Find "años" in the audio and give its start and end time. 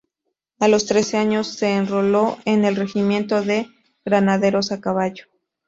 1.17-1.45